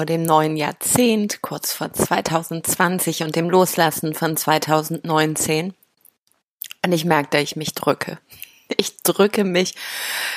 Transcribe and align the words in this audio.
vor 0.00 0.06
dem 0.06 0.22
neuen 0.22 0.56
Jahrzehnt, 0.56 1.42
kurz 1.42 1.74
vor 1.74 1.92
2020 1.92 3.22
und 3.22 3.36
dem 3.36 3.50
Loslassen 3.50 4.14
von 4.14 4.34
2019. 4.34 5.74
Und 6.82 6.92
ich 6.92 7.04
merke, 7.04 7.28
dass 7.32 7.42
ich 7.42 7.56
mich 7.56 7.74
drücke. 7.74 8.18
Ich 8.78 9.02
drücke 9.02 9.44
mich 9.44 9.74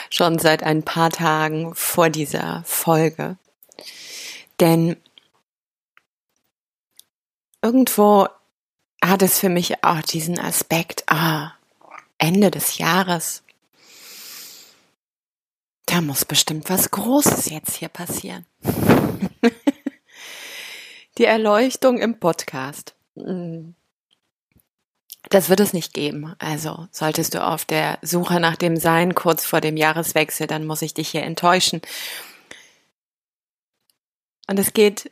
schon 0.09 0.37
seit 0.37 0.63
ein 0.63 0.83
paar 0.83 1.11
Tagen 1.11 1.73
vor 1.75 2.09
dieser 2.09 2.61
Folge. 2.65 3.37
Denn 4.59 4.97
irgendwo 7.61 8.27
hat 9.01 9.21
es 9.21 9.39
für 9.39 9.47
mich 9.47 9.81
auch 9.81 10.01
diesen 10.01 10.39
Aspekt, 10.39 11.05
ah, 11.07 11.53
Ende 12.17 12.51
des 12.51 12.79
Jahres. 12.79 13.43
Da 15.85 16.01
muss 16.01 16.25
bestimmt 16.25 16.69
was 16.69 16.91
Großes 16.91 17.49
jetzt 17.49 17.75
hier 17.75 17.89
passieren. 17.89 18.45
Die 21.17 21.25
Erleuchtung 21.25 21.99
im 21.99 22.19
Podcast. 22.19 22.95
Das 25.29 25.49
wird 25.49 25.59
es 25.59 25.73
nicht 25.73 25.93
geben. 25.93 26.35
Also 26.39 26.87
solltest 26.91 27.33
du 27.33 27.45
auf 27.45 27.65
der 27.65 27.99
Suche 28.01 28.39
nach 28.39 28.55
dem 28.55 28.77
Sein 28.77 29.15
kurz 29.15 29.45
vor 29.45 29.61
dem 29.61 29.77
Jahreswechsel, 29.77 30.47
dann 30.47 30.65
muss 30.65 30.81
ich 30.81 30.93
dich 30.93 31.09
hier 31.09 31.23
enttäuschen. 31.23 31.81
Und 34.47 34.59
es 34.59 34.73
geht 34.73 35.11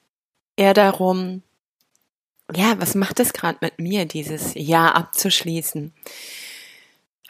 eher 0.56 0.74
darum, 0.74 1.44
ja, 2.54 2.80
was 2.80 2.96
macht 2.96 3.20
es 3.20 3.34
gerade 3.34 3.58
mit 3.62 3.80
mir, 3.80 4.06
dieses 4.06 4.54
Jahr 4.56 4.96
abzuschließen? 4.96 5.94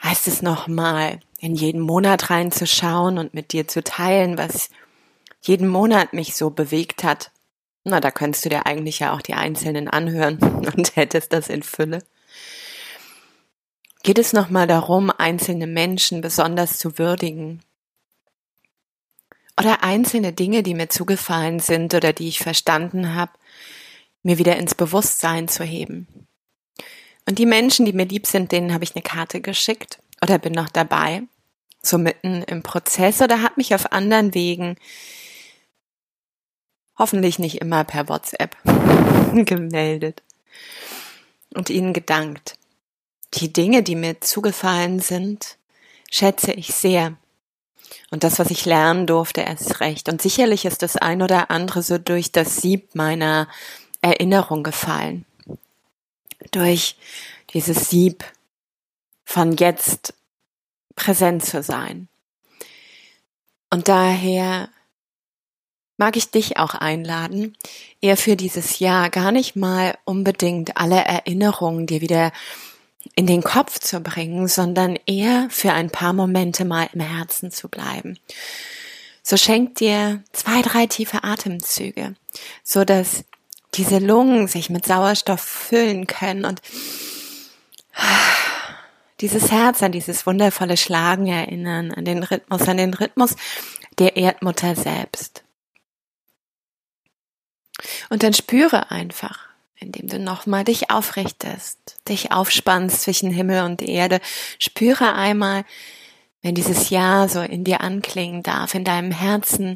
Heißt 0.03 0.27
es 0.27 0.41
nochmal, 0.41 1.19
in 1.39 1.55
jeden 1.55 1.81
Monat 1.81 2.29
reinzuschauen 2.29 3.17
und 3.17 3.33
mit 3.33 3.51
dir 3.51 3.67
zu 3.67 3.83
teilen, 3.83 4.37
was 4.37 4.69
jeden 5.41 5.67
Monat 5.67 6.13
mich 6.13 6.35
so 6.35 6.49
bewegt 6.49 7.03
hat. 7.03 7.31
Na, 7.83 7.99
da 7.99 8.11
könntest 8.11 8.45
du 8.45 8.49
dir 8.49 8.65
eigentlich 8.65 8.99
ja 8.99 9.13
auch 9.13 9.21
die 9.21 9.33
einzelnen 9.33 9.87
anhören 9.87 10.37
und 10.75 10.95
hättest 10.95 11.33
das 11.33 11.49
in 11.49 11.63
Fülle. 11.63 12.03
Geht 14.03 14.17
es 14.17 14.33
nochmal 14.33 14.67
darum, 14.67 15.11
einzelne 15.11 15.67
Menschen 15.67 16.21
besonders 16.21 16.77
zu 16.77 16.97
würdigen? 16.97 17.61
Oder 19.59 19.83
einzelne 19.83 20.33
Dinge, 20.33 20.63
die 20.63 20.73
mir 20.73 20.89
zugefallen 20.89 21.59
sind 21.59 21.93
oder 21.93 22.13
die 22.13 22.27
ich 22.27 22.39
verstanden 22.39 23.13
habe, 23.13 23.33
mir 24.23 24.37
wieder 24.37 24.55
ins 24.57 24.73
Bewusstsein 24.73 25.47
zu 25.47 25.63
heben? 25.63 26.07
Und 27.27 27.37
die 27.37 27.45
Menschen, 27.45 27.85
die 27.85 27.93
mir 27.93 28.05
lieb 28.05 28.25
sind, 28.25 28.51
denen 28.51 28.73
habe 28.73 28.83
ich 28.83 28.95
eine 28.95 29.03
Karte 29.03 29.41
geschickt 29.41 29.99
oder 30.21 30.39
bin 30.39 30.53
noch 30.53 30.69
dabei, 30.69 31.23
so 31.83 31.97
mitten 31.97 32.43
im 32.43 32.63
Prozess 32.63 33.21
oder 33.21 33.43
habe 33.43 33.55
mich 33.57 33.75
auf 33.75 33.91
anderen 33.91 34.33
Wegen 34.33 34.77
hoffentlich 37.01 37.39
nicht 37.39 37.59
immer 37.59 37.83
per 37.83 38.07
WhatsApp 38.09 38.55
gemeldet 39.33 40.21
und 41.55 41.71
ihnen 41.71 41.93
gedankt. 41.93 42.59
Die 43.33 43.51
Dinge, 43.51 43.81
die 43.81 43.95
mir 43.95 44.21
zugefallen 44.21 44.99
sind, 44.99 45.57
schätze 46.11 46.51
ich 46.51 46.75
sehr. 46.75 47.17
Und 48.11 48.23
das, 48.23 48.37
was 48.37 48.51
ich 48.51 48.65
lernen 48.65 49.07
durfte, 49.07 49.41
erst 49.41 49.79
recht. 49.79 50.09
Und 50.09 50.21
sicherlich 50.21 50.63
ist 50.63 50.83
das 50.83 50.95
ein 50.95 51.23
oder 51.23 51.49
andere 51.49 51.81
so 51.81 51.97
durch 51.97 52.31
das 52.31 52.57
Sieb 52.57 52.93
meiner 52.93 53.47
Erinnerung 54.03 54.61
gefallen. 54.61 55.25
Durch 56.51 56.97
dieses 57.51 57.89
Sieb 57.89 58.23
von 59.25 59.57
jetzt 59.57 60.13
präsent 60.95 61.43
zu 61.43 61.63
sein. 61.63 62.09
Und 63.71 63.87
daher 63.87 64.69
mag 66.01 66.17
ich 66.17 66.31
dich 66.31 66.57
auch 66.57 66.73
einladen, 66.73 67.55
eher 68.01 68.17
für 68.17 68.35
dieses 68.35 68.79
Jahr 68.79 69.11
gar 69.11 69.31
nicht 69.31 69.55
mal 69.55 69.95
unbedingt 70.03 70.75
alle 70.75 70.95
Erinnerungen 70.95 71.85
dir 71.85 72.01
wieder 72.01 72.31
in 73.13 73.27
den 73.27 73.43
Kopf 73.43 73.77
zu 73.77 73.99
bringen, 73.99 74.47
sondern 74.47 74.97
eher 75.05 75.47
für 75.51 75.73
ein 75.73 75.91
paar 75.91 76.13
Momente 76.13 76.65
mal 76.65 76.89
im 76.93 77.01
Herzen 77.01 77.51
zu 77.51 77.69
bleiben. 77.69 78.17
So 79.21 79.37
schenkt 79.37 79.79
dir 79.79 80.23
zwei, 80.33 80.63
drei 80.63 80.87
tiefe 80.87 81.23
Atemzüge, 81.23 82.15
so 82.63 82.83
dass 82.83 83.23
diese 83.75 83.99
Lungen 83.99 84.47
sich 84.47 84.71
mit 84.71 84.87
Sauerstoff 84.87 85.41
füllen 85.41 86.07
können 86.07 86.45
und 86.45 86.63
dieses 89.19 89.51
Herz 89.51 89.83
an 89.83 89.91
dieses 89.91 90.25
wundervolle 90.25 90.77
Schlagen 90.77 91.27
erinnern, 91.27 91.91
an 91.91 92.05
den 92.05 92.23
Rhythmus, 92.23 92.67
an 92.67 92.77
den 92.77 92.95
Rhythmus 92.95 93.35
der 93.99 94.17
Erdmutter 94.17 94.75
selbst. 94.75 95.43
Und 98.09 98.23
dann 98.23 98.33
spüre 98.33 98.91
einfach, 98.91 99.47
indem 99.75 100.07
du 100.07 100.19
nochmal 100.19 100.63
dich 100.63 100.91
aufrichtest, 100.91 101.97
dich 102.07 102.31
aufspannst 102.31 103.01
zwischen 103.01 103.31
Himmel 103.31 103.63
und 103.63 103.81
Erde, 103.81 104.19
spüre 104.59 105.13
einmal, 105.13 105.65
wenn 106.41 106.55
dieses 106.55 106.89
Ja 106.89 107.27
so 107.27 107.41
in 107.41 107.63
dir 107.63 107.81
anklingen 107.81 108.43
darf, 108.43 108.73
in 108.73 108.83
deinem 108.83 109.11
Herzen 109.11 109.75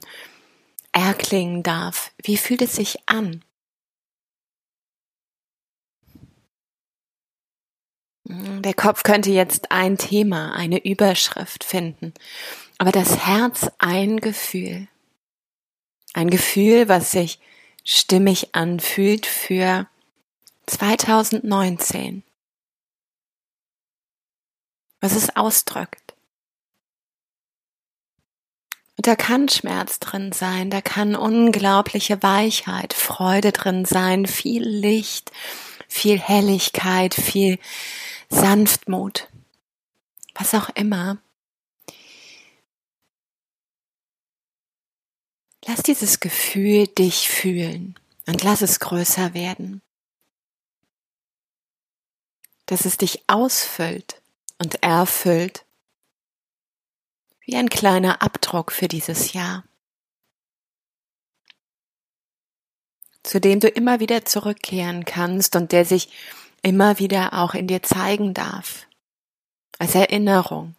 erklingen 0.92 1.62
darf, 1.62 2.12
wie 2.24 2.38
fühlt 2.38 2.62
es 2.62 2.76
sich 2.76 2.98
an? 3.08 3.44
Der 8.28 8.74
Kopf 8.74 9.04
könnte 9.04 9.30
jetzt 9.30 9.72
ein 9.72 10.00
Thema, 10.00 10.56
eine 10.56 10.84
Überschrift 10.84 11.64
finden, 11.64 12.14
aber 12.80 12.92
das 12.92 13.28
Herz 13.28 13.70
ein 13.78 14.20
Gefühl. 14.20 14.88
Ein 16.14 16.32
Gefühl, 16.32 16.90
was 16.90 17.12
sich 17.12 17.40
stimmig 17.86 18.56
anfühlt 18.56 19.26
für 19.26 19.88
2019. 20.66 22.24
Was 25.00 25.16
es 25.16 25.36
ausdrückt. 25.36 26.16
Und 28.98 29.08
da 29.08 29.16
kann 29.16 29.50
Schmerz 29.50 30.00
drin 30.00 30.32
sein, 30.32 30.70
da 30.70 30.82
kann 30.82 31.16
unglaubliche 31.16 32.24
Weichheit, 32.24 32.94
Freude 32.94 33.52
drin 33.52 33.86
sein, 33.86 34.26
viel 34.26 34.64
Licht, 34.64 35.32
viel 35.88 36.20
Helligkeit, 36.20 37.14
viel 37.14 37.60
Sanftmut, 38.30 39.28
was 40.34 40.54
auch 40.56 40.70
immer. 40.70 41.18
Lass 45.68 45.82
dieses 45.82 46.20
Gefühl 46.20 46.88
dich 46.88 47.28
fühlen 47.28 47.96
und 48.28 48.44
lass 48.44 48.62
es 48.62 48.80
größer 48.80 49.34
werden. 49.34 49.82
Dass 52.68 52.86
es 52.86 52.98
dich 52.98 53.24
ausfüllt 53.28 54.22
und 54.60 54.84
erfüllt 54.84 55.66
wie 57.42 57.56
ein 57.56 57.70
kleiner 57.70 58.22
Abdruck 58.22 58.72
für 58.72 58.88
dieses 58.88 59.34
Jahr, 59.34 59.64
zu 63.24 63.42
dem 63.42 63.60
du 63.60 63.68
immer 63.68 64.00
wieder 64.00 64.24
zurückkehren 64.24 65.04
kannst 65.04 65.56
und 65.56 65.72
der 65.72 65.86
sich 65.86 66.10
immer 66.62 67.00
wieder 67.00 67.34
auch 67.34 67.56
in 67.56 67.68
dir 67.68 67.82
zeigen 67.82 68.36
darf, 68.36 68.88
als 69.80 69.96
Erinnerung 69.96 70.76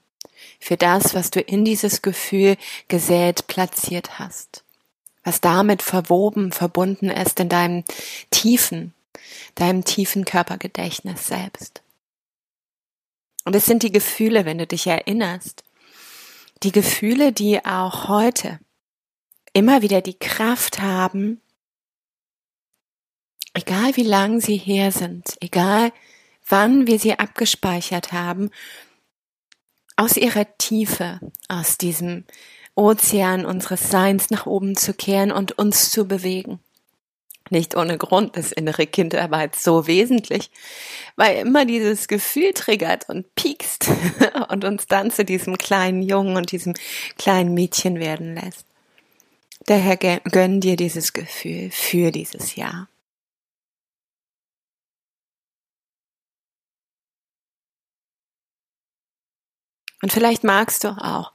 für 0.60 0.76
das, 0.76 1.14
was 1.14 1.30
du 1.30 1.40
in 1.40 1.64
dieses 1.64 2.02
Gefühl 2.02 2.56
gesät 2.88 3.48
platziert 3.48 4.20
hast 4.20 4.65
was 5.26 5.40
damit 5.40 5.82
verwoben, 5.82 6.52
verbunden 6.52 7.10
ist 7.10 7.40
in 7.40 7.48
deinem 7.48 7.82
tiefen, 8.30 8.94
deinem 9.56 9.84
tiefen 9.84 10.24
Körpergedächtnis 10.24 11.26
selbst. 11.26 11.82
Und 13.44 13.56
es 13.56 13.66
sind 13.66 13.82
die 13.82 13.90
Gefühle, 13.90 14.44
wenn 14.44 14.58
du 14.58 14.68
dich 14.68 14.86
erinnerst, 14.86 15.64
die 16.62 16.70
Gefühle, 16.70 17.32
die 17.32 17.64
auch 17.64 18.06
heute 18.06 18.60
immer 19.52 19.82
wieder 19.82 20.00
die 20.00 20.16
Kraft 20.16 20.80
haben, 20.80 21.40
egal 23.52 23.96
wie 23.96 24.04
lang 24.04 24.40
sie 24.40 24.56
her 24.56 24.92
sind, 24.92 25.36
egal 25.40 25.92
wann 26.48 26.86
wir 26.86 27.00
sie 27.00 27.18
abgespeichert 27.18 28.12
haben, 28.12 28.50
aus 29.96 30.16
ihrer 30.16 30.56
Tiefe, 30.56 31.18
aus 31.48 31.78
diesem 31.78 32.26
Ozean 32.76 33.44
unseres 33.44 33.90
Seins 33.90 34.30
nach 34.30 34.46
oben 34.46 34.76
zu 34.76 34.94
kehren 34.94 35.32
und 35.32 35.58
uns 35.58 35.90
zu 35.90 36.06
bewegen. 36.06 36.60
Nicht 37.48 37.76
ohne 37.76 37.96
Grund 37.96 38.36
ist 38.36 38.52
innere 38.52 38.86
Kindarbeit 38.86 39.56
so 39.56 39.86
wesentlich, 39.86 40.50
weil 41.14 41.38
immer 41.38 41.64
dieses 41.64 42.08
Gefühl 42.08 42.52
triggert 42.52 43.08
und 43.08 43.34
piekst 43.34 43.88
und 44.48 44.64
uns 44.64 44.86
dann 44.86 45.10
zu 45.10 45.24
diesem 45.24 45.56
kleinen 45.56 46.02
Jungen 46.02 46.36
und 46.36 46.50
diesem 46.52 46.74
kleinen 47.18 47.54
Mädchen 47.54 47.98
werden 47.98 48.34
lässt. 48.34 48.66
Daher 49.66 49.96
gönn 49.96 50.60
dir 50.60 50.76
dieses 50.76 51.12
Gefühl 51.12 51.70
für 51.70 52.10
dieses 52.10 52.56
Jahr. 52.56 52.88
Und 60.02 60.12
vielleicht 60.12 60.44
magst 60.44 60.84
du 60.84 60.88
auch 60.88 61.32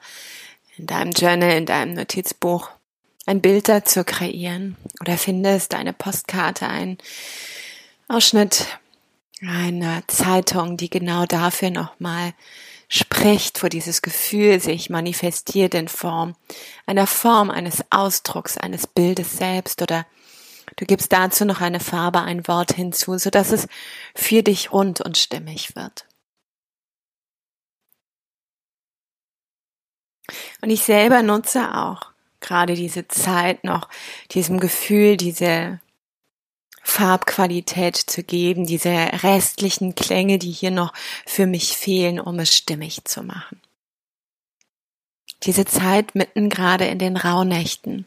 in 0.81 0.87
deinem 0.87 1.11
Journal, 1.11 1.51
in 1.51 1.65
deinem 1.67 1.93
Notizbuch 1.93 2.69
ein 3.27 3.39
Bild 3.39 3.69
dazu 3.69 4.03
kreieren 4.03 4.75
oder 4.99 5.15
findest 5.15 5.75
eine 5.75 5.93
Postkarte, 5.93 6.67
ein 6.67 6.97
Ausschnitt 8.07 8.65
einer 9.47 10.03
Zeitung, 10.07 10.77
die 10.77 10.89
genau 10.89 11.25
dafür 11.27 11.69
nochmal 11.69 12.33
spricht, 12.89 13.63
wo 13.63 13.67
dieses 13.67 14.01
Gefühl 14.01 14.59
sich 14.59 14.89
manifestiert 14.89 15.75
in 15.75 15.87
Form 15.87 16.35
einer 16.87 17.07
Form, 17.07 17.51
eines 17.51 17.83
Ausdrucks, 17.91 18.57
eines 18.57 18.87
Bildes 18.87 19.37
selbst 19.37 19.83
oder 19.83 20.07
du 20.77 20.85
gibst 20.85 21.13
dazu 21.13 21.45
noch 21.45 21.61
eine 21.61 21.79
Farbe, 21.79 22.21
ein 22.21 22.47
Wort 22.47 22.73
hinzu, 22.73 23.19
so 23.19 23.29
dass 23.29 23.51
es 23.51 23.67
für 24.15 24.41
dich 24.41 24.73
rund 24.73 24.99
und 24.99 25.17
stimmig 25.17 25.75
wird. 25.75 26.05
Und 30.61 30.69
ich 30.69 30.83
selber 30.83 31.21
nutze 31.23 31.75
auch 31.75 32.11
gerade 32.39 32.75
diese 32.75 33.07
Zeit 33.07 33.63
noch, 33.63 33.87
diesem 34.31 34.59
Gefühl, 34.59 35.15
diese 35.15 35.79
Farbqualität 36.83 37.95
zu 37.95 38.23
geben, 38.23 38.65
diese 38.65 38.89
restlichen 38.89 39.95
Klänge, 39.95 40.39
die 40.39 40.51
hier 40.51 40.71
noch 40.71 40.93
für 41.25 41.45
mich 41.45 41.77
fehlen, 41.77 42.19
um 42.19 42.39
es 42.39 42.55
stimmig 42.55 43.05
zu 43.05 43.23
machen. 43.23 43.61
Diese 45.43 45.65
Zeit 45.65 46.15
mitten 46.15 46.49
gerade 46.49 46.85
in 46.85 46.99
den 46.99 47.17
Rauhnächten, 47.17 48.05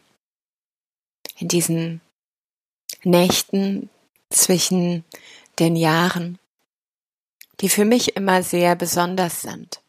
in 1.37 1.47
diesen 1.47 2.01
Nächten 3.03 3.89
zwischen 4.29 5.03
den 5.59 5.75
Jahren, 5.75 6.37
die 7.61 7.69
für 7.69 7.85
mich 7.85 8.15
immer 8.15 8.43
sehr 8.43 8.75
besonders 8.75 9.41
sind. 9.41 9.81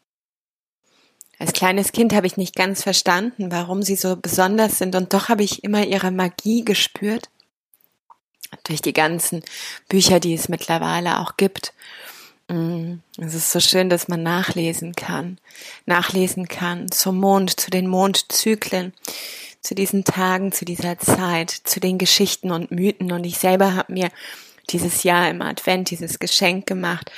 Als 1.39 1.53
kleines 1.53 1.91
Kind 1.91 2.13
habe 2.13 2.27
ich 2.27 2.37
nicht 2.37 2.55
ganz 2.55 2.83
verstanden, 2.83 3.51
warum 3.51 3.83
sie 3.83 3.95
so 3.95 4.15
besonders 4.15 4.79
sind 4.79 4.95
und 4.95 5.13
doch 5.13 5.29
habe 5.29 5.43
ich 5.43 5.63
immer 5.63 5.85
ihre 5.85 6.11
Magie 6.11 6.65
gespürt. 6.65 7.29
Durch 8.63 8.81
die 8.81 8.93
ganzen 8.93 9.43
Bücher, 9.89 10.19
die 10.19 10.33
es 10.33 10.47
mittlerweile 10.47 11.19
auch 11.19 11.35
gibt. 11.35 11.73
Mm, 12.47 12.95
es 13.17 13.33
ist 13.33 13.51
so 13.51 13.59
schön, 13.59 13.89
dass 13.89 14.07
man 14.07 14.23
nachlesen 14.23 14.95
kann. 14.95 15.37
Nachlesen 15.85 16.47
kann 16.47 16.89
zum 16.89 17.19
Mond, 17.19 17.59
zu 17.59 17.69
den 17.69 17.87
Mondzyklen, 17.87 18.93
zu 19.61 19.75
diesen 19.75 20.05
Tagen, 20.05 20.53
zu 20.53 20.63
dieser 20.63 20.97
Zeit, 20.97 21.49
zu 21.49 21.81
den 21.81 21.97
Geschichten 21.97 22.51
und 22.51 22.71
Mythen. 22.71 23.11
Und 23.11 23.25
ich 23.25 23.37
selber 23.37 23.75
habe 23.75 23.91
mir 23.91 24.11
dieses 24.69 25.03
Jahr 25.03 25.29
im 25.29 25.41
Advent 25.41 25.91
dieses 25.91 26.19
Geschenk 26.19 26.65
gemacht, 26.67 27.11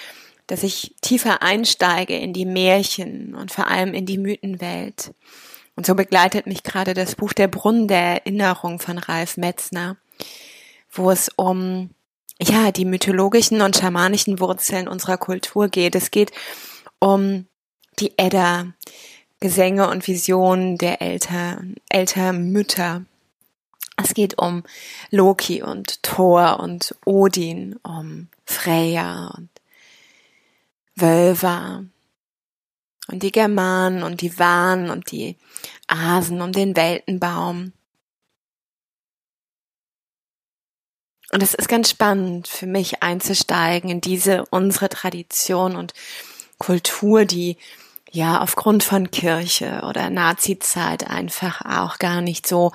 dass 0.50 0.64
ich 0.64 0.96
tiefer 1.02 1.44
einsteige 1.44 2.18
in 2.18 2.34
die 2.34 2.46
Märchen 2.46 3.36
und 3.36 3.52
vor 3.52 3.68
allem 3.68 3.94
in 3.94 4.08
die 4.08 4.18
Mythenwelt. 4.18 5.14
Und 5.76 5.86
so 5.86 5.94
begleitet 5.94 6.48
mich 6.48 6.64
gerade 6.64 6.96
das 6.96 7.16
Buch 7.16 7.34
Der 7.34 7.48
Brunnen 7.48 7.88
der 7.88 8.26
Erinnerung 8.26 8.80
von 8.80 8.98
Ralf 8.98 9.38
Metzner, 9.38 9.96
wo 10.92 11.12
es 11.12 11.30
um 11.36 11.92
ja, 12.42 12.72
die 12.72 12.86
mythologischen 12.86 13.62
und 13.62 13.76
schamanischen 13.76 14.40
Wurzeln 14.40 14.88
unserer 14.88 15.18
Kultur 15.18 15.68
geht. 15.68 15.94
Es 15.94 16.10
geht 16.10 16.32
um 16.98 17.46
die 18.00 18.18
Edda, 18.18 18.74
Gesänge 19.40 19.88
und 19.88 20.08
Visionen 20.08 20.80
der 20.80 21.00
Elter, 21.00 21.62
Eltermütter. 21.90 23.06
Es 23.98 24.16
geht 24.16 24.40
um 24.40 24.64
Loki 25.12 25.62
und 25.62 26.02
Thor 26.02 26.60
und 26.60 26.96
Odin, 27.06 27.76
um 27.84 28.30
Freya 28.46 29.28
und 29.38 29.50
Wölver 31.02 31.86
und 33.08 33.24
die 33.24 33.32
Germanen 33.32 34.04
und 34.04 34.22
die 34.22 34.38
Wahn 34.38 34.90
und 34.90 35.12
die 35.12 35.38
Asen 35.88 36.42
um 36.42 36.52
den 36.52 36.76
Weltenbaum. 36.76 37.74
Und 41.32 41.44
es 41.44 41.54
ist 41.54 41.68
ganz 41.68 41.90
spannend 41.90 42.48
für 42.48 42.66
mich 42.66 43.04
einzusteigen 43.04 43.90
in 43.90 44.02
diese 44.02 44.46
unsere 44.50 44.90
Tradition 44.90 45.76
und 45.76 45.94
Kultur, 46.58 47.26
die 47.26 47.58
ja 48.12 48.42
aufgrund 48.42 48.84
von 48.84 49.12
Kirche 49.12 49.84
oder 49.88 50.10
Nazizeit 50.10 51.08
einfach 51.08 51.62
auch 51.62 52.00
gar 52.00 52.22
nicht 52.22 52.48
so 52.48 52.72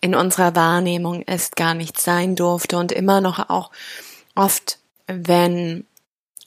in 0.00 0.14
unserer 0.14 0.56
Wahrnehmung 0.56 1.22
ist, 1.22 1.56
gar 1.56 1.74
nicht 1.74 2.00
sein 2.00 2.36
durfte 2.36 2.78
und 2.78 2.92
immer 2.92 3.20
noch 3.20 3.50
auch 3.50 3.70
oft, 4.34 4.78
wenn 5.06 5.84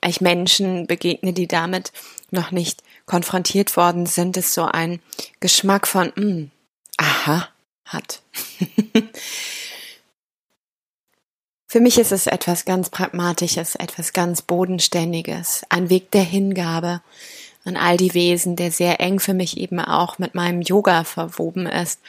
ich 0.06 0.22
Menschen 0.22 0.88
begegne, 0.88 1.34
die 1.34 1.48
damit 1.48 1.92
noch 2.32 2.52
nicht 2.52 2.82
konfrontiert 3.06 3.76
worden 3.78 4.06
sind, 4.06 4.38
es 4.38 4.54
so 4.54 4.64
ein 4.64 5.00
Geschmack 5.40 5.88
von, 5.88 6.14
mm, 6.16 6.52
aha, 6.98 7.50
hat. 7.86 8.22
Für 11.68 11.80
mich 11.80 11.98
ist 11.98 12.12
es 12.12 12.28
etwas 12.28 12.66
ganz 12.66 12.90
Pragmatisches, 12.90 13.76
etwas 13.76 14.12
ganz 14.12 14.42
Bodenständiges, 14.42 15.64
ein 15.70 15.90
Weg 15.90 16.12
der 16.12 16.24
Hingabe 16.24 17.02
an 17.64 17.78
all 17.78 17.96
die 17.96 18.14
Wesen, 18.14 18.56
der 18.56 18.72
sehr 18.72 19.00
eng 19.00 19.20
für 19.20 19.34
mich 19.34 19.58
eben 19.58 19.80
auch 19.80 20.20
mit 20.20 20.36
meinem 20.36 20.62
Yoga 20.62 21.04
verwoben 21.04 21.68
ist 21.68 22.02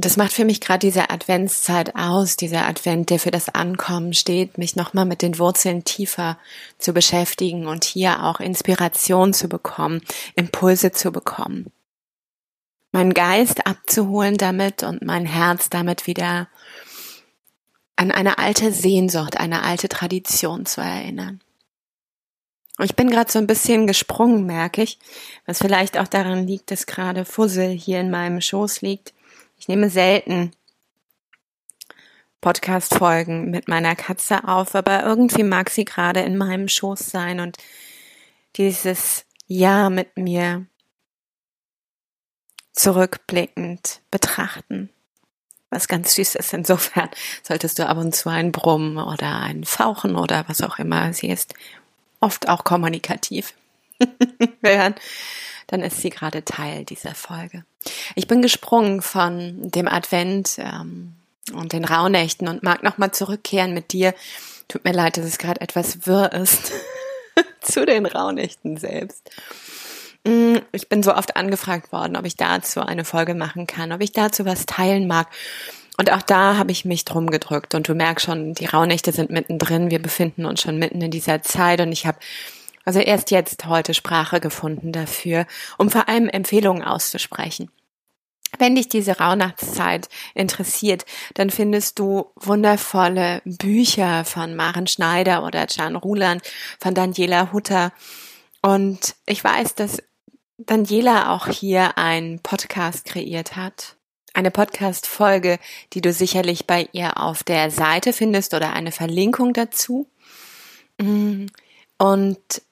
das 0.00 0.16
macht 0.16 0.32
für 0.32 0.44
mich 0.44 0.60
gerade 0.60 0.78
diese 0.78 1.10
Adventszeit 1.10 1.94
aus, 1.94 2.36
dieser 2.36 2.66
Advent, 2.66 3.10
der 3.10 3.18
für 3.18 3.30
das 3.30 3.48
Ankommen 3.48 4.14
steht, 4.14 4.56
mich 4.56 4.76
nochmal 4.76 5.04
mit 5.04 5.20
den 5.20 5.38
Wurzeln 5.38 5.84
tiefer 5.84 6.38
zu 6.78 6.92
beschäftigen 6.92 7.66
und 7.66 7.84
hier 7.84 8.22
auch 8.24 8.40
Inspiration 8.40 9.32
zu 9.32 9.48
bekommen, 9.48 10.00
Impulse 10.36 10.92
zu 10.92 11.12
bekommen. 11.12 11.72
Meinen 12.92 13.14
Geist 13.14 13.66
abzuholen 13.66 14.36
damit 14.36 14.82
und 14.82 15.02
mein 15.02 15.26
Herz 15.26 15.70
damit 15.70 16.06
wieder 16.06 16.48
an 17.96 18.10
eine 18.10 18.38
alte 18.38 18.72
Sehnsucht, 18.72 19.36
eine 19.36 19.62
alte 19.62 19.88
Tradition 19.88 20.66
zu 20.66 20.80
erinnern. 20.80 21.40
Ich 22.82 22.96
bin 22.96 23.10
gerade 23.10 23.30
so 23.30 23.38
ein 23.38 23.46
bisschen 23.46 23.86
gesprungen, 23.86 24.46
merke 24.46 24.82
ich, 24.82 24.98
was 25.44 25.58
vielleicht 25.58 25.98
auch 25.98 26.08
daran 26.08 26.46
liegt, 26.46 26.70
dass 26.70 26.86
gerade 26.86 27.26
Fussel 27.26 27.68
hier 27.68 28.00
in 28.00 28.10
meinem 28.10 28.40
Schoß 28.40 28.80
liegt 28.80 29.12
ich 29.60 29.68
nehme 29.68 29.90
selten 29.90 30.52
Podcast-Folgen 32.40 33.50
mit 33.50 33.68
meiner 33.68 33.94
Katze 33.94 34.48
auf, 34.48 34.74
aber 34.74 35.04
irgendwie 35.04 35.42
mag 35.42 35.68
sie 35.68 35.84
gerade 35.84 36.20
in 36.20 36.38
meinem 36.38 36.66
Schoß 36.66 36.98
sein 36.98 37.40
und 37.40 37.58
dieses 38.56 39.26
Jahr 39.46 39.90
mit 39.90 40.16
mir 40.16 40.64
zurückblickend 42.72 44.00
betrachten. 44.10 44.88
Was 45.68 45.86
ganz 45.86 46.14
süß 46.14 46.36
ist. 46.36 46.54
Insofern 46.54 47.10
solltest 47.42 47.78
du 47.78 47.86
ab 47.86 47.98
und 47.98 48.14
zu 48.14 48.30
ein 48.30 48.52
Brummen 48.52 48.96
oder 48.96 49.40
ein 49.40 49.64
Fauchen 49.64 50.16
oder 50.16 50.48
was 50.48 50.62
auch 50.62 50.78
immer. 50.78 51.12
Sie 51.12 51.28
ist 51.28 51.52
oft 52.18 52.48
auch 52.48 52.64
kommunikativ 52.64 53.52
hören 54.62 54.94
dann 55.70 55.82
ist 55.82 56.00
sie 56.00 56.10
gerade 56.10 56.44
Teil 56.44 56.84
dieser 56.84 57.14
Folge. 57.14 57.64
Ich 58.16 58.26
bin 58.26 58.42
gesprungen 58.42 59.02
von 59.02 59.70
dem 59.70 59.86
Advent 59.86 60.58
ähm, 60.58 61.14
und 61.54 61.72
den 61.72 61.84
Rauhnächten 61.84 62.48
und 62.48 62.64
mag 62.64 62.82
nochmal 62.82 63.12
zurückkehren 63.12 63.72
mit 63.72 63.92
dir. 63.92 64.14
Tut 64.66 64.84
mir 64.84 64.92
leid, 64.92 65.16
dass 65.16 65.24
es 65.24 65.38
gerade 65.38 65.60
etwas 65.60 66.06
wirr 66.06 66.32
ist 66.32 66.72
zu 67.60 67.86
den 67.86 68.06
Rauhnächten 68.06 68.78
selbst. 68.78 69.30
Mm, 70.24 70.56
ich 70.72 70.88
bin 70.88 71.04
so 71.04 71.14
oft 71.14 71.36
angefragt 71.36 71.92
worden, 71.92 72.16
ob 72.16 72.26
ich 72.26 72.36
dazu 72.36 72.80
eine 72.80 73.04
Folge 73.04 73.34
machen 73.34 73.68
kann, 73.68 73.92
ob 73.92 74.00
ich 74.00 74.12
dazu 74.12 74.44
was 74.44 74.66
teilen 74.66 75.06
mag. 75.06 75.28
Und 75.98 76.10
auch 76.12 76.22
da 76.22 76.56
habe 76.56 76.72
ich 76.72 76.84
mich 76.84 77.04
drum 77.04 77.30
gedrückt. 77.30 77.74
Und 77.76 77.86
du 77.86 77.94
merkst 77.94 78.26
schon, 78.26 78.54
die 78.54 78.66
Rauhnächte 78.66 79.12
sind 79.12 79.30
mittendrin. 79.30 79.90
Wir 79.90 80.00
befinden 80.00 80.46
uns 80.46 80.62
schon 80.62 80.78
mitten 80.78 81.00
in 81.00 81.10
dieser 81.10 81.42
Zeit. 81.42 81.80
Und 81.80 81.92
ich 81.92 82.06
habe 82.06 82.18
also 82.90 82.98
erst 82.98 83.30
jetzt 83.30 83.66
heute 83.66 83.94
Sprache 83.94 84.40
gefunden 84.40 84.90
dafür, 84.90 85.46
um 85.78 85.90
vor 85.90 86.08
allem 86.08 86.28
Empfehlungen 86.28 86.82
auszusprechen. 86.82 87.70
Wenn 88.58 88.74
dich 88.74 88.88
diese 88.88 89.18
Rauhnachtszeit 89.18 90.08
interessiert, 90.34 91.06
dann 91.34 91.50
findest 91.50 92.00
du 92.00 92.32
wundervolle 92.34 93.42
Bücher 93.44 94.24
von 94.24 94.56
Maren 94.56 94.88
Schneider 94.88 95.44
oder 95.44 95.68
Can 95.68 95.94
Ruland, 95.94 96.42
von 96.80 96.92
Daniela 96.92 97.52
Hutter. 97.52 97.92
Und 98.60 99.14
ich 99.24 99.44
weiß, 99.44 99.76
dass 99.76 100.02
Daniela 100.58 101.32
auch 101.32 101.46
hier 101.46 101.96
einen 101.96 102.40
Podcast 102.40 103.04
kreiert 103.04 103.54
hat. 103.54 103.98
eine 104.34 104.50
Podcast-Folge, 104.50 105.60
die 105.92 106.00
du 106.00 106.12
sicherlich 106.12 106.66
bei 106.66 106.88
ihr 106.90 107.18
auf 107.20 107.44
der 107.44 107.70
Seite 107.70 108.12
findest 108.12 108.52
oder 108.52 108.72
eine 108.72 108.90
Verlinkung 108.90 109.52
dazu. 109.52 110.08
Mm, 110.98 111.46
und 111.98 112.62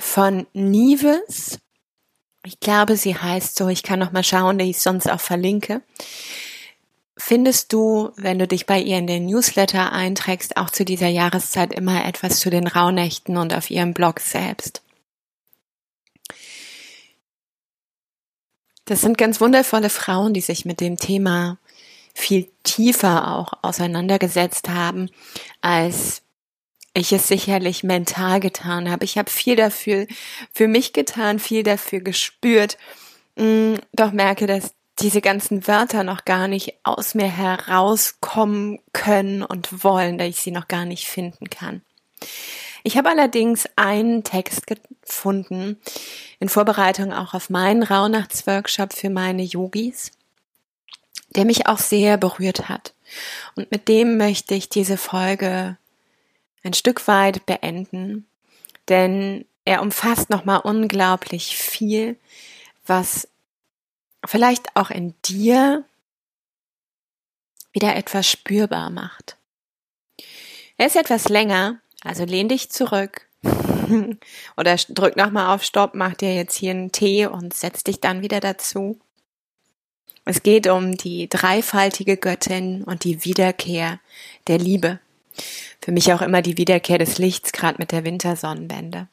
von 0.00 0.46
Nives, 0.52 1.58
ich 2.44 2.58
glaube, 2.60 2.96
sie 2.96 3.14
heißt 3.14 3.56
so, 3.56 3.68
ich 3.68 3.82
kann 3.82 3.98
noch 3.98 4.12
mal 4.12 4.24
schauen, 4.24 4.58
dass 4.58 4.68
ich 4.68 4.80
sonst 4.80 5.10
auch 5.10 5.20
verlinke, 5.20 5.82
findest 7.16 7.72
du, 7.72 8.10
wenn 8.16 8.38
du 8.38 8.48
dich 8.48 8.66
bei 8.66 8.80
ihr 8.80 8.98
in 8.98 9.06
den 9.06 9.26
Newsletter 9.26 9.92
einträgst, 9.92 10.56
auch 10.56 10.70
zu 10.70 10.84
dieser 10.84 11.08
Jahreszeit 11.08 11.72
immer 11.72 12.04
etwas 12.04 12.40
zu 12.40 12.50
den 12.50 12.66
Rauhnächten 12.66 13.36
und 13.36 13.54
auf 13.54 13.70
ihrem 13.70 13.92
Blog 13.92 14.20
selbst. 14.20 14.82
Das 18.86 19.02
sind 19.02 19.18
ganz 19.18 19.40
wundervolle 19.40 19.90
Frauen, 19.90 20.34
die 20.34 20.40
sich 20.40 20.64
mit 20.64 20.80
dem 20.80 20.96
Thema 20.96 21.58
viel 22.14 22.50
tiefer 22.64 23.36
auch 23.36 23.52
auseinandergesetzt 23.62 24.68
haben, 24.68 25.10
als 25.60 26.22
ich 26.94 27.12
es 27.12 27.28
sicherlich 27.28 27.84
mental 27.84 28.40
getan 28.40 28.90
habe. 28.90 29.04
Ich 29.04 29.18
habe 29.18 29.30
viel 29.30 29.56
dafür 29.56 30.06
für 30.52 30.68
mich 30.68 30.92
getan, 30.92 31.38
viel 31.38 31.62
dafür 31.62 32.00
gespürt, 32.00 32.78
mm, 33.36 33.74
doch 33.92 34.12
merke, 34.12 34.46
dass 34.46 34.74
diese 34.98 35.20
ganzen 35.20 35.66
Wörter 35.66 36.04
noch 36.04 36.24
gar 36.24 36.46
nicht 36.48 36.74
aus 36.82 37.14
mir 37.14 37.28
herauskommen 37.28 38.80
können 38.92 39.42
und 39.42 39.82
wollen, 39.84 40.18
da 40.18 40.24
ich 40.24 40.36
sie 40.36 40.50
noch 40.50 40.68
gar 40.68 40.84
nicht 40.84 41.06
finden 41.06 41.48
kann. 41.48 41.82
Ich 42.82 42.96
habe 42.96 43.10
allerdings 43.10 43.68
einen 43.76 44.24
Text 44.24 44.66
gefunden, 44.66 45.78
in 46.38 46.48
Vorbereitung 46.48 47.12
auch 47.12 47.34
auf 47.34 47.50
meinen 47.50 47.82
Rauhnachtsworkshop 47.82 48.92
für 48.92 49.10
meine 49.10 49.42
Yogis, 49.42 50.12
der 51.30 51.44
mich 51.44 51.66
auch 51.66 51.78
sehr 51.78 52.16
berührt 52.16 52.68
hat. 52.68 52.94
Und 53.54 53.70
mit 53.70 53.88
dem 53.88 54.16
möchte 54.16 54.54
ich 54.54 54.68
diese 54.68 54.96
Folge 54.96 55.76
ein 56.62 56.74
Stück 56.74 57.06
weit 57.08 57.46
beenden, 57.46 58.26
denn 58.88 59.44
er 59.64 59.82
umfasst 59.82 60.30
nochmal 60.30 60.60
unglaublich 60.60 61.56
viel, 61.56 62.16
was 62.86 63.28
vielleicht 64.26 64.76
auch 64.76 64.90
in 64.90 65.14
dir 65.24 65.84
wieder 67.72 67.94
etwas 67.94 68.28
spürbar 68.28 68.90
macht. 68.90 69.36
Er 70.76 70.86
ist 70.86 70.96
etwas 70.96 71.28
länger, 71.28 71.80
also 72.02 72.24
lehn 72.24 72.48
dich 72.48 72.70
zurück 72.70 73.28
oder 74.56 74.76
drück 74.76 75.16
nochmal 75.16 75.54
auf 75.54 75.62
Stopp, 75.62 75.94
mach 75.94 76.14
dir 76.14 76.34
jetzt 76.34 76.56
hier 76.56 76.72
einen 76.72 76.92
Tee 76.92 77.26
und 77.26 77.54
setz 77.54 77.84
dich 77.84 78.00
dann 78.00 78.22
wieder 78.22 78.40
dazu. 78.40 78.98
Es 80.24 80.42
geht 80.42 80.66
um 80.66 80.96
die 80.96 81.28
dreifaltige 81.28 82.16
Göttin 82.16 82.84
und 82.84 83.04
die 83.04 83.24
Wiederkehr 83.24 84.00
der 84.46 84.58
Liebe. 84.58 85.00
Für 85.80 85.92
mich 85.92 86.12
auch 86.12 86.22
immer 86.22 86.42
die 86.42 86.58
Wiederkehr 86.58 86.98
des 86.98 87.18
Lichts, 87.18 87.52
gerade 87.52 87.78
mit 87.78 87.92
der 87.92 88.04
Wintersonnenwende. 88.04 89.08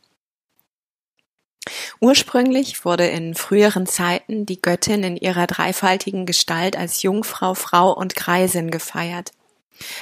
Ursprünglich 1.99 2.85
wurde 2.85 3.07
in 3.07 3.35
früheren 3.35 3.87
Zeiten 3.87 4.45
die 4.45 4.61
Göttin 4.61 5.03
in 5.03 5.17
ihrer 5.17 5.47
dreifaltigen 5.47 6.25
Gestalt 6.25 6.77
als 6.77 7.01
Jungfrau, 7.01 7.53
Frau 7.53 7.91
und 7.91 8.15
Greisin 8.15 8.71
gefeiert. 8.71 9.31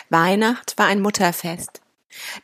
Weihnacht 0.09 0.77
war 0.77 0.87
ein 0.87 1.01
Mutterfest. 1.01 1.81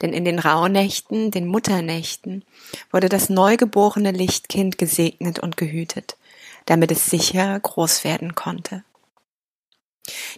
Denn 0.01 0.11
in 0.11 0.25
den 0.25 0.39
Rauhnächten, 0.39 1.31
den 1.31 1.47
Mutternächten, 1.47 2.43
wurde 2.91 3.07
das 3.07 3.29
neugeborene 3.29 4.11
Lichtkind 4.11 4.77
gesegnet 4.77 5.39
und 5.39 5.55
gehütet, 5.55 6.17
damit 6.65 6.91
es 6.91 7.05
sicher 7.05 7.57
groß 7.57 8.03
werden 8.03 8.35
konnte. 8.35 8.83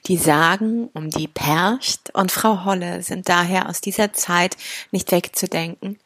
Die 0.08 0.18
Sagen 0.18 0.90
um 0.94 1.10
die 1.10 1.28
Percht 1.28 2.14
und 2.14 2.32
Frau 2.32 2.66
Holle 2.66 3.02
sind 3.02 3.30
daher 3.30 3.70
aus 3.70 3.82
dieser 3.82 4.14
Zeit 4.14 4.58
nicht 4.92 5.12
wegzudenken, 5.12 6.00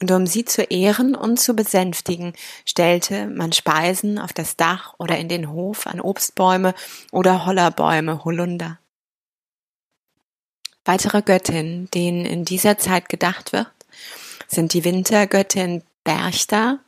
und 0.00 0.10
um 0.10 0.26
sie 0.26 0.44
zu 0.44 0.64
ehren 0.64 1.14
und 1.14 1.38
zu 1.38 1.54
besänftigen, 1.54 2.32
stellte 2.66 3.28
man 3.28 3.52
Speisen 3.52 4.18
auf 4.18 4.32
das 4.32 4.56
Dach 4.56 4.94
oder 4.98 5.16
in 5.16 5.28
den 5.28 5.50
Hof 5.50 5.86
an 5.86 6.00
Obstbäume 6.00 6.74
oder 7.12 7.46
Hollerbäume 7.46 8.24
Holunder. 8.24 8.80
Weitere 10.84 11.22
Göttinnen, 11.22 11.88
denen 11.92 12.26
in 12.26 12.44
dieser 12.44 12.78
Zeit 12.78 13.08
gedacht 13.08 13.52
wird, 13.52 13.70
sind 14.48 14.72
die 14.74 14.84
Wintergöttin 14.84 15.82
Berchta 16.02 16.80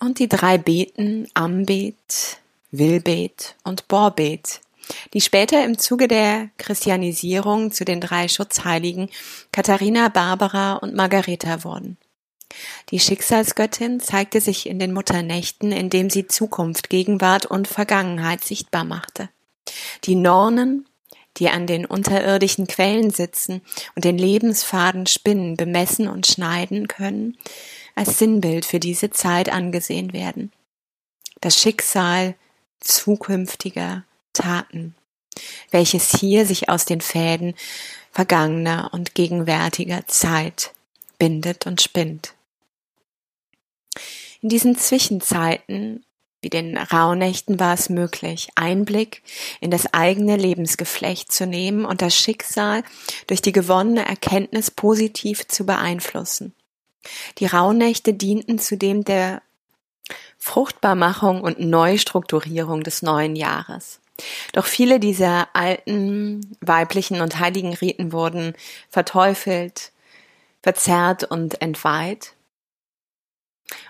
und 0.00 0.18
die 0.18 0.28
drei 0.28 0.58
Beten 0.58 1.28
Ambet, 1.34 2.38
Wilbet 2.72 3.54
und 3.62 3.86
Borbet, 3.86 4.60
die 5.12 5.20
später 5.20 5.64
im 5.64 5.78
Zuge 5.78 6.08
der 6.08 6.50
Christianisierung 6.58 7.72
zu 7.72 7.84
den 7.84 8.00
drei 8.00 8.28
Schutzheiligen 8.28 9.08
Katharina, 9.52 10.08
Barbara 10.08 10.74
und 10.74 10.94
Margareta 10.94 11.64
wurden. 11.64 11.96
Die 12.90 13.00
Schicksalsgöttin 13.00 14.00
zeigte 14.00 14.40
sich 14.40 14.68
in 14.68 14.78
den 14.78 14.92
Mutternächten, 14.92 15.72
indem 15.72 16.10
sie 16.10 16.26
Zukunft, 16.26 16.88
Gegenwart 16.88 17.46
und 17.46 17.66
Vergangenheit 17.66 18.44
sichtbar 18.44 18.84
machte. 18.84 19.28
Die 20.04 20.14
Nornen 20.14 20.86
die 21.38 21.48
an 21.48 21.66
den 21.66 21.84
unterirdischen 21.84 22.66
Quellen 22.66 23.10
sitzen 23.10 23.62
und 23.94 24.04
den 24.04 24.18
Lebensfaden 24.18 25.06
spinnen, 25.06 25.56
bemessen 25.56 26.08
und 26.08 26.26
schneiden 26.26 26.88
können, 26.88 27.36
als 27.94 28.18
Sinnbild 28.18 28.64
für 28.64 28.80
diese 28.80 29.10
Zeit 29.10 29.48
angesehen 29.48 30.12
werden. 30.12 30.52
Das 31.40 31.60
Schicksal 31.60 32.34
zukünftiger 32.80 34.04
Taten, 34.34 34.94
welches 35.70 36.10
hier 36.10 36.44
sich 36.46 36.68
aus 36.68 36.84
den 36.84 37.00
Fäden 37.00 37.54
vergangener 38.12 38.90
und 38.92 39.14
gegenwärtiger 39.14 40.06
Zeit 40.06 40.72
bindet 41.18 41.66
und 41.66 41.80
spinnt. 41.80 42.34
In 44.42 44.50
diesen 44.50 44.76
Zwischenzeiten 44.76 46.04
wie 46.44 46.50
den 46.50 46.76
Rauhnächten 46.76 47.58
war 47.58 47.74
es 47.74 47.88
möglich, 47.88 48.50
Einblick 48.54 49.22
in 49.60 49.70
das 49.70 49.92
eigene 49.94 50.36
Lebensgeflecht 50.36 51.32
zu 51.32 51.46
nehmen 51.46 51.86
und 51.86 52.02
das 52.02 52.14
Schicksal 52.14 52.84
durch 53.26 53.42
die 53.42 53.52
gewonnene 53.52 54.06
Erkenntnis 54.06 54.70
positiv 54.70 55.48
zu 55.48 55.64
beeinflussen. 55.64 56.54
Die 57.38 57.46
Rauhnächte 57.46 58.14
dienten 58.14 58.58
zudem 58.58 59.04
der 59.04 59.42
Fruchtbarmachung 60.44 61.40
und 61.40 61.58
Neustrukturierung 61.58 62.82
des 62.82 63.00
neuen 63.00 63.34
Jahres. 63.34 63.98
Doch 64.52 64.66
viele 64.66 65.00
dieser 65.00 65.48
alten 65.54 66.54
weiblichen 66.60 67.22
und 67.22 67.38
heiligen 67.38 67.72
Riten 67.72 68.12
wurden 68.12 68.52
verteufelt, 68.90 69.90
verzerrt 70.62 71.24
und 71.24 71.62
entweiht. 71.62 72.34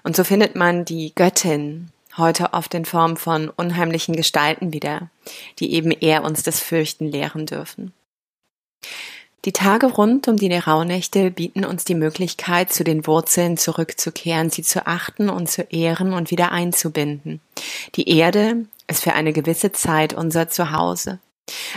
Und 0.05 0.15
so 0.15 0.23
findet 0.23 0.55
man 0.55 0.85
die 0.85 1.13
Göttin 1.13 1.91
heute 2.17 2.53
oft 2.53 2.73
in 2.75 2.85
Form 2.85 3.17
von 3.17 3.51
unheimlichen 3.51 4.15
Gestalten 4.15 4.73
wieder, 4.73 5.11
die 5.59 5.73
eben 5.73 5.91
eher 5.91 6.23
uns 6.23 6.45
das 6.45 6.61
Fürchten 6.61 7.07
lehren 7.11 7.47
dürfen. 7.47 7.93
Die 9.45 9.53
Tage 9.53 9.87
rund 9.87 10.27
um 10.27 10.37
die 10.39 10.53
Rauhnächte 10.55 11.31
bieten 11.31 11.67
uns 11.67 11.85
die 11.85 11.95
Möglichkeit, 11.95 12.73
zu 12.73 12.83
den 12.83 13.07
Wurzeln 13.07 13.59
zurückzukehren, 13.59 14.49
sie 14.49 14.63
zu 14.63 14.87
achten 14.87 15.29
und 15.29 15.51
zu 15.51 15.63
ehren 15.63 16.15
und 16.15 16.31
wieder 16.31 16.51
einzubinden. 16.51 17.41
Die 17.97 18.09
Erde 18.09 18.65
ist 18.87 19.03
für 19.03 19.13
eine 19.13 19.35
gewisse 19.35 19.73
Zeit 19.73 20.15
unser 20.15 20.49
Zuhause. 20.49 21.19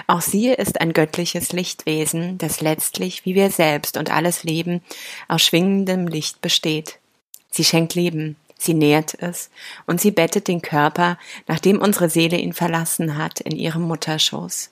Auch 0.07 0.21
sie 0.21 0.47
ist 0.47 0.79
ein 0.79 0.93
göttliches 0.93 1.51
Lichtwesen, 1.51 2.37
das 2.37 2.61
letztlich, 2.61 3.25
wie 3.25 3.35
wir 3.35 3.49
selbst 3.49 3.97
und 3.97 4.11
alles 4.11 4.45
Leben, 4.45 4.81
aus 5.27 5.41
schwingendem 5.41 6.07
Licht 6.07 6.39
besteht. 6.39 6.99
Sie 7.51 7.65
schenkt 7.65 7.95
Leben, 7.95 8.37
sie 8.57 8.73
nährt 8.75 9.21
es 9.21 9.49
und 9.85 9.99
sie 9.99 10.11
bettet 10.11 10.47
den 10.47 10.61
Körper, 10.61 11.17
nachdem 11.47 11.81
unsere 11.81 12.09
Seele 12.09 12.37
ihn 12.37 12.53
verlassen 12.53 13.17
hat, 13.17 13.41
in 13.41 13.57
ihrem 13.57 13.81
Mutterschoß. 13.81 14.69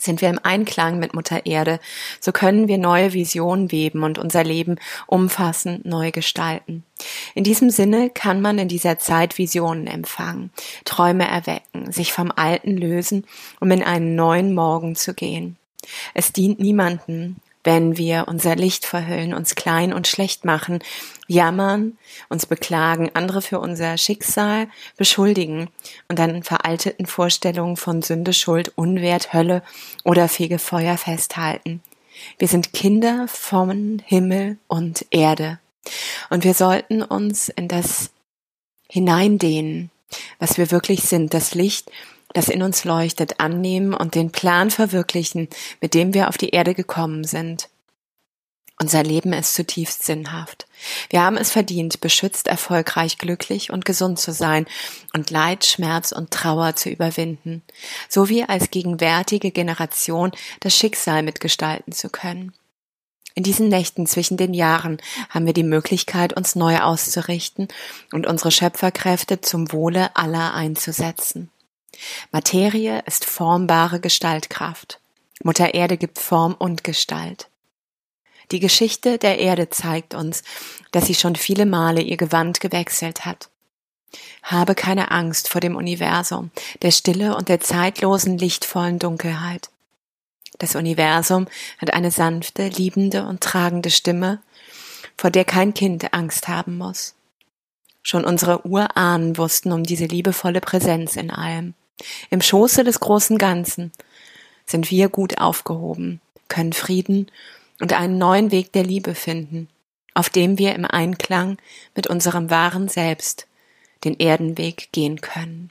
Sind 0.00 0.22
wir 0.22 0.30
im 0.30 0.40
Einklang 0.42 0.98
mit 0.98 1.12
Mutter 1.12 1.44
Erde, 1.44 1.78
so 2.20 2.32
können 2.32 2.68
wir 2.68 2.78
neue 2.78 3.12
Visionen 3.12 3.70
weben 3.70 4.02
und 4.02 4.18
unser 4.18 4.42
Leben 4.42 4.76
umfassend 5.06 5.84
neu 5.84 6.10
gestalten. 6.10 6.84
In 7.34 7.44
diesem 7.44 7.68
Sinne 7.68 8.08
kann 8.08 8.40
man 8.40 8.58
in 8.58 8.68
dieser 8.68 8.98
Zeit 8.98 9.36
Visionen 9.36 9.86
empfangen, 9.86 10.50
Träume 10.86 11.28
erwecken, 11.28 11.92
sich 11.92 12.14
vom 12.14 12.32
Alten 12.34 12.78
lösen, 12.78 13.26
um 13.60 13.70
in 13.70 13.82
einen 13.82 14.14
neuen 14.14 14.54
Morgen 14.54 14.96
zu 14.96 15.12
gehen. 15.12 15.58
Es 16.14 16.32
dient 16.32 16.60
niemanden, 16.60 17.36
wenn 17.64 17.96
wir 17.96 18.26
unser 18.28 18.56
Licht 18.56 18.86
verhüllen, 18.86 19.34
uns 19.34 19.54
klein 19.54 19.92
und 19.92 20.06
schlecht 20.06 20.44
machen, 20.44 20.78
jammern, 21.26 21.98
uns 22.28 22.46
beklagen, 22.46 23.10
andere 23.14 23.42
für 23.42 23.60
unser 23.60 23.98
Schicksal 23.98 24.68
beschuldigen 24.96 25.68
und 26.08 26.18
an 26.20 26.42
veralteten 26.42 27.06
Vorstellungen 27.06 27.76
von 27.76 28.02
Sünde, 28.02 28.32
Schuld, 28.32 28.72
Unwert, 28.76 29.32
Hölle 29.32 29.62
oder 30.04 30.28
Fegefeuer 30.28 30.96
festhalten. 30.96 31.82
Wir 32.38 32.48
sind 32.48 32.72
Kinder 32.72 33.26
von 33.28 34.02
Himmel 34.04 34.58
und 34.66 35.06
Erde. 35.10 35.58
Und 36.28 36.44
wir 36.44 36.54
sollten 36.54 37.02
uns 37.02 37.48
in 37.48 37.68
das 37.68 38.10
hineindehnen, 38.88 39.90
was 40.38 40.58
wir 40.58 40.70
wirklich 40.70 41.02
sind, 41.02 41.32
das 41.32 41.54
Licht, 41.54 41.90
das 42.34 42.48
in 42.48 42.62
uns 42.62 42.84
leuchtet, 42.84 43.40
annehmen 43.40 43.94
und 43.94 44.14
den 44.14 44.30
Plan 44.30 44.70
verwirklichen, 44.70 45.48
mit 45.80 45.94
dem 45.94 46.14
wir 46.14 46.28
auf 46.28 46.38
die 46.38 46.50
Erde 46.50 46.74
gekommen 46.74 47.24
sind. 47.24 47.68
Unser 48.80 49.02
Leben 49.02 49.34
ist 49.34 49.54
zutiefst 49.54 50.04
sinnhaft. 50.04 50.66
Wir 51.10 51.20
haben 51.20 51.36
es 51.36 51.50
verdient, 51.50 52.00
beschützt, 52.00 52.46
erfolgreich, 52.46 53.18
glücklich 53.18 53.70
und 53.70 53.84
gesund 53.84 54.18
zu 54.18 54.32
sein 54.32 54.64
und 55.12 55.30
Leid, 55.30 55.66
Schmerz 55.66 56.12
und 56.12 56.30
Trauer 56.30 56.76
zu 56.76 56.88
überwinden, 56.88 57.62
sowie 58.08 58.44
als 58.44 58.70
gegenwärtige 58.70 59.50
Generation 59.50 60.32
das 60.60 60.74
Schicksal 60.74 61.22
mitgestalten 61.22 61.92
zu 61.92 62.08
können. 62.08 62.54
In 63.34 63.42
diesen 63.42 63.68
Nächten 63.68 64.06
zwischen 64.06 64.38
den 64.38 64.54
Jahren 64.54 64.96
haben 65.28 65.44
wir 65.44 65.52
die 65.52 65.62
Möglichkeit, 65.62 66.32
uns 66.34 66.56
neu 66.56 66.78
auszurichten 66.78 67.68
und 68.12 68.26
unsere 68.26 68.50
Schöpferkräfte 68.50 69.42
zum 69.42 69.72
Wohle 69.72 70.16
aller 70.16 70.54
einzusetzen. 70.54 71.50
Materie 72.32 73.02
ist 73.06 73.24
formbare 73.24 74.00
Gestaltkraft. 74.00 75.00
Mutter 75.42 75.74
Erde 75.74 75.96
gibt 75.96 76.18
Form 76.18 76.54
und 76.54 76.84
Gestalt. 76.84 77.48
Die 78.50 78.60
Geschichte 78.60 79.18
der 79.18 79.38
Erde 79.38 79.70
zeigt 79.70 80.14
uns, 80.14 80.42
dass 80.90 81.06
sie 81.06 81.14
schon 81.14 81.36
viele 81.36 81.66
Male 81.66 82.02
ihr 82.02 82.16
Gewand 82.16 82.60
gewechselt 82.60 83.24
hat. 83.24 83.48
Habe 84.42 84.74
keine 84.74 85.10
Angst 85.12 85.48
vor 85.48 85.60
dem 85.60 85.76
Universum, 85.76 86.50
der 86.82 86.90
Stille 86.90 87.36
und 87.36 87.48
der 87.48 87.60
zeitlosen, 87.60 88.38
lichtvollen 88.38 88.98
Dunkelheit. 88.98 89.70
Das 90.58 90.74
Universum 90.74 91.46
hat 91.78 91.94
eine 91.94 92.10
sanfte, 92.10 92.68
liebende 92.68 93.24
und 93.24 93.40
tragende 93.40 93.90
Stimme, 93.90 94.42
vor 95.16 95.30
der 95.30 95.44
kein 95.44 95.74
Kind 95.74 96.12
Angst 96.12 96.48
haben 96.48 96.76
muss. 96.76 97.14
Schon 98.02 98.24
unsere 98.24 98.66
Urahnen 98.66 99.36
wussten 99.36 99.72
um 99.72 99.84
diese 99.84 100.06
liebevolle 100.06 100.60
Präsenz 100.60 101.16
in 101.16 101.30
allem. 101.30 101.74
Im 102.30 102.40
Schoße 102.40 102.84
des 102.84 103.00
großen 103.00 103.38
Ganzen 103.38 103.92
sind 104.66 104.90
wir 104.90 105.08
gut 105.08 105.38
aufgehoben, 105.38 106.20
können 106.48 106.72
Frieden 106.72 107.30
und 107.80 107.92
einen 107.92 108.18
neuen 108.18 108.50
Weg 108.50 108.72
der 108.72 108.84
Liebe 108.84 109.14
finden, 109.14 109.68
auf 110.14 110.30
dem 110.30 110.58
wir 110.58 110.74
im 110.74 110.84
Einklang 110.84 111.58
mit 111.94 112.06
unserem 112.06 112.50
wahren 112.50 112.88
Selbst 112.88 113.46
den 114.04 114.18
Erdenweg 114.18 114.92
gehen 114.92 115.20
können. 115.20 115.70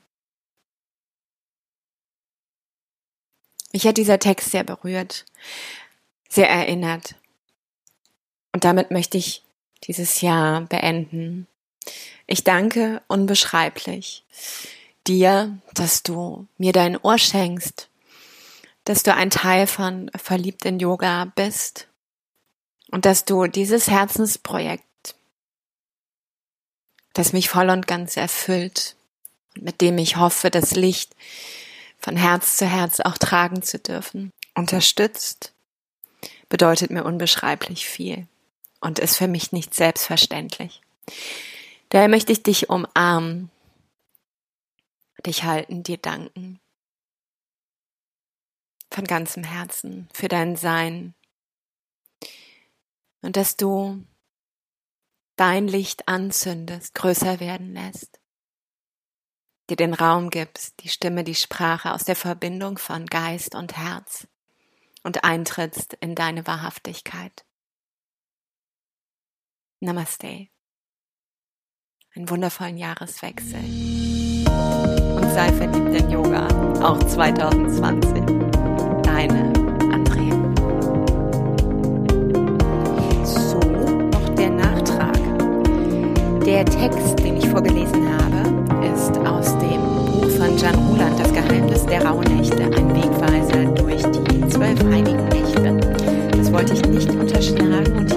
Mich 3.71 3.85
hat 3.85 3.97
dieser 3.97 4.19
Text 4.19 4.51
sehr 4.51 4.63
berührt, 4.63 5.25
sehr 6.27 6.49
erinnert. 6.49 7.15
Und 8.51 8.63
damit 8.63 8.89
möchte 8.91 9.17
ich 9.17 9.43
dieses 9.83 10.21
Jahr 10.21 10.61
beenden. 10.61 11.47
Ich 12.25 12.43
danke 12.43 13.01
unbeschreiblich 13.07 14.23
dir, 15.07 15.57
dass 15.73 16.03
du 16.03 16.47
mir 16.57 16.71
dein 16.71 16.97
Ohr 16.97 17.17
schenkst, 17.17 17.89
dass 18.85 19.03
du 19.03 19.13
ein 19.13 19.29
Teil 19.29 19.67
von 19.67 20.09
Verliebt 20.15 20.65
in 20.65 20.79
Yoga 20.79 21.25
bist 21.35 21.87
und 22.91 23.05
dass 23.05 23.25
du 23.25 23.47
dieses 23.47 23.89
Herzensprojekt, 23.89 25.15
das 27.13 27.33
mich 27.33 27.49
voll 27.49 27.69
und 27.69 27.87
ganz 27.87 28.17
erfüllt 28.17 28.95
und 29.55 29.63
mit 29.63 29.81
dem 29.81 29.97
ich 29.97 30.17
hoffe, 30.17 30.49
das 30.49 30.71
Licht 30.71 31.15
von 31.97 32.15
Herz 32.15 32.57
zu 32.57 32.65
Herz 32.65 32.99
auch 32.99 33.17
tragen 33.17 33.61
zu 33.61 33.77
dürfen, 33.79 34.31
unterstützt, 34.55 35.53
bedeutet 36.47 36.91
mir 36.91 37.03
unbeschreiblich 37.03 37.87
viel 37.87 38.27
und 38.79 38.99
ist 38.99 39.17
für 39.17 39.27
mich 39.27 39.51
nicht 39.51 39.73
selbstverständlich. 39.73 40.81
Daher 41.89 42.07
möchte 42.07 42.31
ich 42.31 42.43
dich 42.43 42.69
umarmen, 42.69 43.49
dich 45.25 45.43
halten, 45.43 45.83
dir 45.83 45.97
danken. 45.97 46.59
Von 48.91 49.05
ganzem 49.05 49.43
Herzen 49.43 50.09
für 50.13 50.27
dein 50.27 50.55
Sein, 50.55 51.13
und 53.21 53.35
dass 53.35 53.57
du 53.57 54.05
dein 55.35 55.67
Licht 55.67 56.07
anzündest, 56.07 56.93
größer 56.95 57.39
werden 57.39 57.73
lässt, 57.73 58.19
dir 59.69 59.75
den 59.75 59.93
Raum 59.93 60.29
gibst, 60.29 60.81
die 60.83 60.89
Stimme, 60.89 61.23
die 61.23 61.35
Sprache 61.35 61.93
aus 61.93 62.03
der 62.03 62.15
Verbindung 62.15 62.77
von 62.77 63.05
Geist 63.05 63.55
und 63.55 63.77
Herz 63.77 64.27
und 65.03 65.23
eintrittst 65.23 65.93
in 65.95 66.15
deine 66.15 66.45
Wahrhaftigkeit. 66.47 67.45
Namaste. 69.79 70.47
Einen 72.15 72.29
wundervollen 72.29 72.77
Jahreswechsel 72.77 74.18
und 75.15 75.31
sei 75.33 75.51
verliebt 75.53 76.01
in 76.01 76.09
Yoga, 76.09 76.47
auch 76.83 76.99
2020. 76.99 78.23
Deine 79.03 79.51
Andrea. 79.91 80.35
So, 83.23 83.59
noch 83.59 84.29
der 84.35 84.49
Nachtrag. 84.49 85.17
Der 86.45 86.65
Text, 86.65 87.19
den 87.19 87.37
ich 87.37 87.47
vorgelesen 87.47 88.07
habe, 88.07 88.85
ist 88.93 89.17
aus 89.19 89.57
dem 89.57 89.81
Buch 90.05 90.29
von 90.37 90.57
Jan 90.57 90.75
Ruland, 90.75 91.19
Das 91.19 91.33
Geheimnis 91.33 91.85
der 91.85 92.05
rauen 92.05 92.25
Nächte, 92.35 92.63
ein 92.63 92.95
Wegweiser 92.95 93.65
durch 93.75 94.03
die 94.03 94.47
zwölf 94.47 94.83
heiligen 94.91 95.25
Nächte. 95.29 95.77
Das 96.37 96.51
wollte 96.51 96.73
ich 96.73 96.85
nicht 96.87 97.09
unterschlagen 97.11 98.08